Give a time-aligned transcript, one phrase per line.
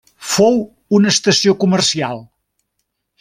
[0.35, 0.55] Fou
[0.99, 2.25] una estació comercial.